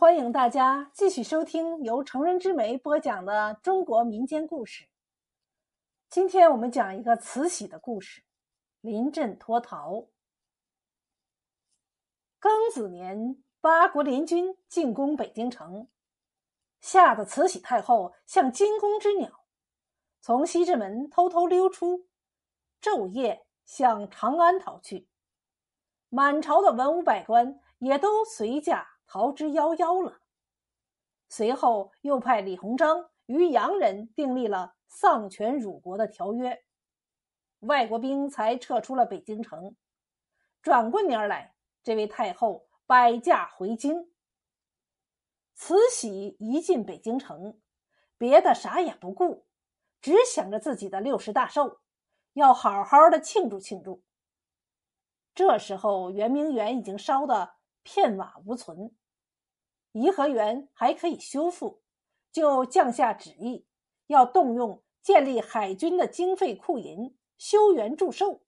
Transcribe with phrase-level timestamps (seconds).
[0.00, 4.88] 欢迎大家继续收听由成人之美播讲的中国民间故事。
[6.08, 8.22] 今天我们讲一个慈禧的故事：
[8.80, 10.06] 临阵脱逃。
[12.40, 15.86] 庚子年，八国联军进攻北京城，
[16.80, 19.44] 吓得慈禧太后像惊弓之鸟，
[20.22, 22.06] 从西直门偷偷溜出，
[22.80, 25.10] 昼夜向长安逃去。
[26.08, 30.20] 满朝的文武百官也都随驾逃之夭夭了。
[31.28, 36.62] 随后又派李鸿章与洋人订立了丧权辱国的条约，
[37.58, 39.74] 外国兵才撤出了北京城。
[40.62, 44.12] 转过年来，这位太后摆驾回京。
[45.56, 47.60] 慈禧一进北京城，
[48.16, 49.44] 别的啥也不顾，
[50.00, 51.80] 只想着自己的六十大寿，
[52.34, 54.04] 要好好的庆祝庆祝。
[55.34, 58.94] 这时候，圆明园已经烧得片瓦无存，
[59.92, 61.82] 颐和园还可以修复，
[62.30, 63.66] 就降下旨意，
[64.06, 68.42] 要动用建立海军的经费库银，修园祝寿。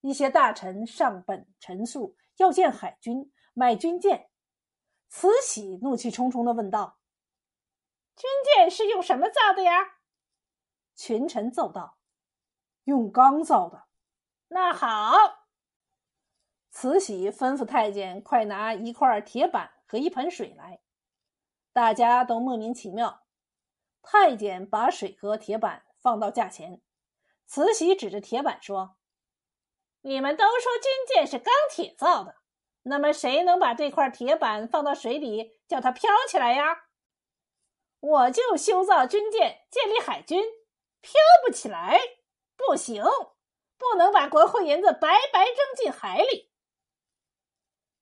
[0.00, 4.30] 一些大臣上本陈述要建海军，买军舰。
[5.08, 6.98] 慈禧怒气冲冲地问道
[8.14, 9.72] ：“军舰是用什么造的呀？”
[10.94, 11.98] 群臣奏道
[12.84, 13.86] ：“用钢造的。”
[14.48, 15.46] 那好。
[16.70, 20.80] 慈禧吩咐太监快拿一块铁板和一盆水来，
[21.72, 23.24] 大家都莫名其妙。
[24.02, 26.80] 太监把水和铁板放到架前，
[27.46, 28.96] 慈禧指着铁板说
[30.02, 32.36] ：“你们都说军舰是钢铁造的，
[32.82, 36.84] 那么谁能把这块铁板放到水里，叫它飘起来呀？
[38.00, 40.42] 我就修造军舰，建立海军，
[41.00, 41.12] 飘
[41.44, 41.98] 不起来，
[42.56, 43.02] 不行，
[43.76, 46.52] 不能把国库银子白白扔进海里。”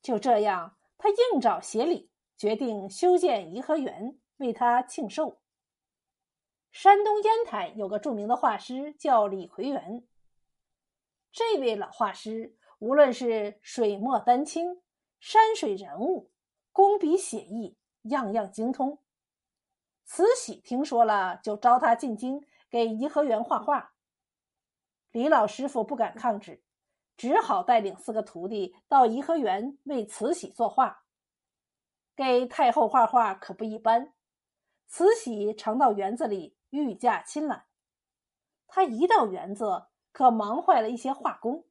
[0.00, 5.40] 就这样，他应找协理，决定修建颐和园，为他庆寿。
[6.70, 10.06] 山东烟台有个著名的画师叫李奎元，
[11.32, 14.82] 这位老画师无论是水墨丹青、
[15.18, 16.30] 山水人物、
[16.70, 18.98] 工笔写意，样样精通。
[20.04, 23.94] 慈禧听说了，就招他进京给颐和园画画。
[25.12, 26.62] 李老师傅不敢抗旨。
[27.20, 31.04] 只好带领四个徒弟到颐和园为慈禧作画，
[32.16, 34.14] 给太后画画可不一般。
[34.88, 37.66] 慈禧常到园子里御驾亲览，
[38.66, 41.66] 她一到园子，可忙坏了一些画工。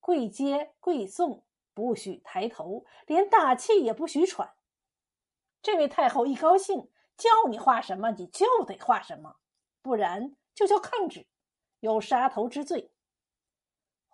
[0.00, 4.56] 跪接跪送，不许抬头，连大气也不许喘。
[5.62, 9.36] 这位太后一高兴，叫你画什么，你就得画什么，
[9.82, 11.28] 不然就叫抗旨，
[11.78, 12.90] 有杀头之罪。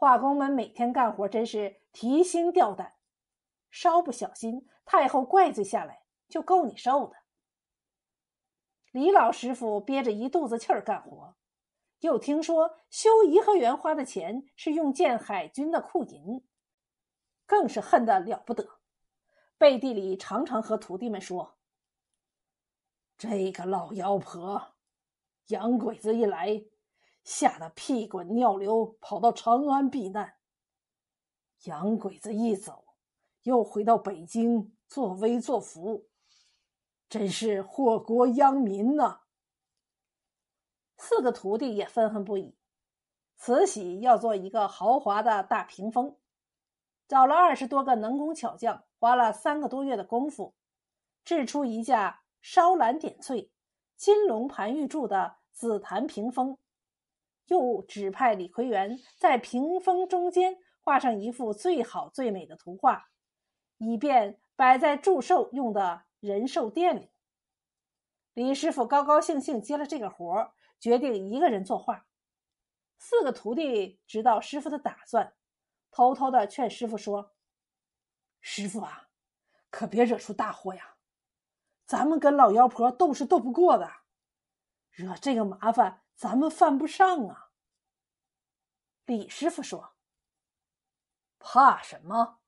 [0.05, 2.93] 画工们每天干活真是提心吊胆，
[3.71, 7.17] 稍不小心，太后怪罪下来就够你受的。
[8.93, 11.37] 李老师傅憋着一肚子气儿干活，
[12.01, 16.47] 又听说修颐和园花的钱是用建海军的库银，
[17.47, 18.81] 更是恨得了不得，
[19.57, 21.57] 背地里常常和徒弟们说
[23.17, 24.75] ：“这个老妖婆，
[25.47, 26.67] 洋鬼子一来。”
[27.25, 30.35] 吓得屁滚尿流，跑到长安避难。
[31.65, 32.85] 洋鬼子一走，
[33.43, 36.07] 又回到北京作威作福，
[37.09, 39.23] 真是祸国殃民呐！
[40.99, 42.57] 四个徒弟也愤恨不已。
[43.37, 46.19] 慈禧要做一个豪华的大屏风，
[47.09, 50.55] 找了二十多个能工巧匠，花了三个多月的功夫，
[51.25, 53.51] 制出一架烧蓝点翠、
[53.97, 56.59] 金龙盘玉柱的紫檀屏风。
[57.47, 63.11] 又指派李奎元在屏风中间画上一幅最好最美的图画，
[63.79, 67.11] 以便摆在祝寿用的人寿殿里。
[68.33, 72.07] 李师傅高高兴兴接了这个活儿决定一个人作画。
[72.99, 75.35] 四个徒弟知道师傅的打算，
[75.91, 77.35] 偷偷的劝师傅说
[78.41, 79.09] ：“师傅啊，
[79.71, 80.97] 可别惹出大祸呀！
[81.87, 83.91] 咱们跟老妖婆斗是斗不过的，
[84.91, 87.51] 惹这个麻烦。”咱们犯不上啊！
[89.05, 89.95] 李师傅说
[91.39, 92.41] ：“怕什么？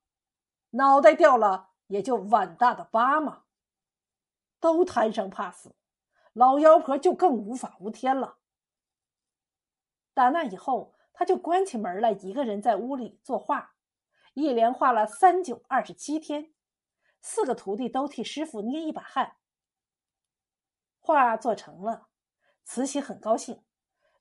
[0.71, 3.43] 脑袋掉了也就碗大的疤嘛。
[4.59, 5.75] 都贪生怕死，
[6.33, 8.39] 老妖婆就更无法无天了。”
[10.15, 13.75] 打那以后，他就关起门来，一个人在屋里作画，
[14.33, 16.53] 一连画了三九二十七天。
[17.21, 19.37] 四个徒弟都替师傅捏一把汗。
[20.99, 22.06] 画做成了。
[22.67, 23.63] 慈禧很高兴，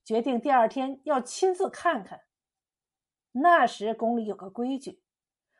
[0.05, 2.23] 决定第二天要亲自看看。
[3.33, 5.03] 那时宫里有个规矩，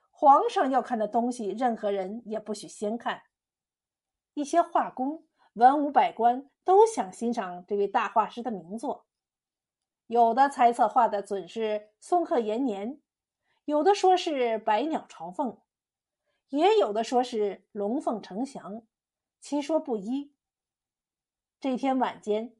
[0.09, 3.25] 皇上要看的东西，任何人也不许先看。
[4.35, 9.09] 一些画工、文武百官都想欣赏这位大画师的名作，
[10.07, 13.03] 有的猜测画的准是松鹤延年，
[13.65, 15.61] 有的说是百鸟朝凤，
[16.51, 18.83] 也有的说是龙凤呈祥，
[19.41, 20.33] 其说不一。
[21.59, 22.55] 这天晚间，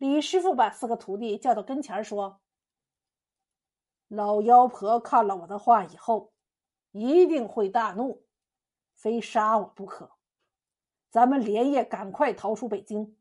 [0.00, 2.40] 李师傅把四个徒弟叫到跟前说
[4.08, 6.32] ：“老妖婆看了我的画以后。”
[6.92, 8.24] 一定会大怒，
[8.96, 10.16] 非杀我不可。
[11.08, 13.16] 咱们连夜赶快逃出北京。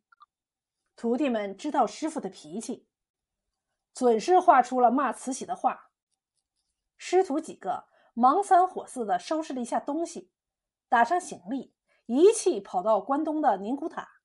[0.95, 2.87] 徒弟们知道师傅的脾气，
[3.93, 5.91] 准是画出了骂慈禧的画。
[6.97, 10.31] 师徒几个忙三火四的收拾了一下东西，
[10.87, 11.75] 打上行李，
[12.07, 14.19] 一气跑到关东的宁古塔。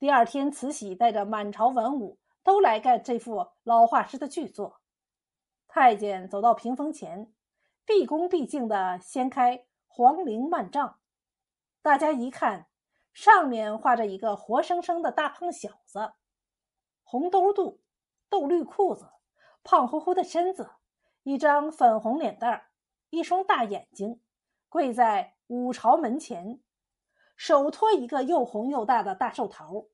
[0.00, 4.80] 第二天，慈禧带着满朝文武都来看这幅老画师的巨作。
[5.68, 7.30] 太监走到屏风前。
[7.84, 10.98] 毕恭毕敬的掀开黄绫幔帐，
[11.82, 12.68] 大家一看，
[13.12, 16.14] 上面画着一个活生生的大胖小子，
[17.02, 17.82] 红兜肚、
[18.30, 19.10] 豆绿裤子、
[19.62, 20.70] 胖乎乎的身子，
[21.24, 22.70] 一张粉红脸蛋儿，
[23.10, 24.22] 一双大眼睛，
[24.70, 26.60] 跪在五朝门前，
[27.40, 29.86] 手托一个又红又大的大寿桃。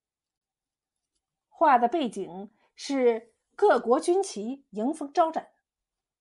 [1.49, 5.53] 画的背景是各国军旗迎风招展，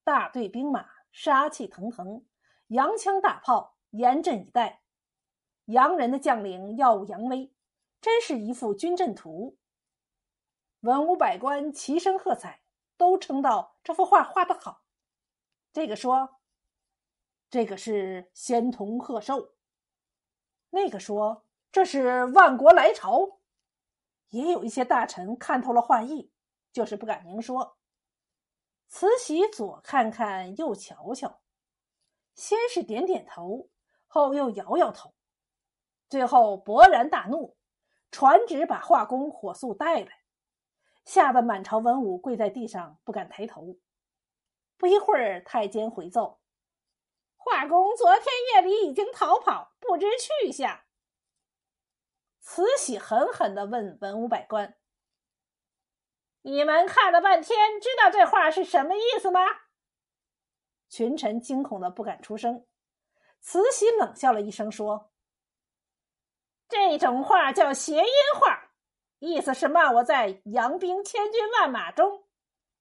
[0.04, 0.88] 大队兵马。
[1.10, 2.26] 杀气腾腾，
[2.68, 4.82] 洋枪大炮严阵以待，
[5.64, 7.52] 洋人的将领耀武扬威，
[8.00, 9.58] 真是一幅军阵图。
[10.80, 12.60] 文武百官齐声喝彩，
[12.96, 14.82] 都称道这幅画画得好。
[15.72, 16.36] 这个说
[17.50, 19.54] ：“这个是仙童贺寿。”
[20.70, 23.38] 那个说：“这是万国来朝。”
[24.30, 26.30] 也有一些大臣看透了画意，
[26.72, 27.76] 就是不敢明说。
[28.88, 31.40] 慈禧左看看，右瞧瞧，
[32.34, 33.68] 先是点点头，
[34.06, 35.14] 后又摇摇头，
[36.08, 37.56] 最后勃然大怒，
[38.10, 40.24] 传旨把画工火速带来，
[41.04, 43.76] 吓得满朝文武跪在地上不敢抬头。
[44.76, 46.40] 不一会儿，太监回奏，
[47.36, 48.24] 画工昨天
[48.54, 50.80] 夜里已经逃跑，不知去向。
[52.40, 54.76] 慈禧狠狠地问文武百官。
[56.42, 59.40] 你们看了半天，知道这话是什么意思吗？
[60.90, 62.66] 群臣惊恐的不敢出声。
[63.40, 65.14] 慈禧冷笑了一声，说
[66.68, 68.72] ：“这种话叫谐音话，
[69.18, 72.28] 意思是骂我在洋兵千军万马中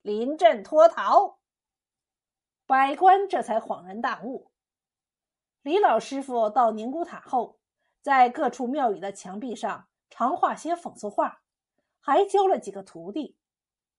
[0.01, 1.39] 临阵脱逃。”
[2.67, 4.51] 百官这才恍然大悟。
[5.65, 7.57] 李老师傅到宁古塔后，
[7.99, 11.41] 在各处庙宇的墙壁上常画些讽刺画，
[11.99, 13.35] 还教了几个徒弟。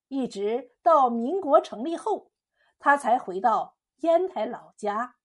[0.07, 2.31] 一直到民国成立后，
[2.79, 5.16] 他才回到烟台老家。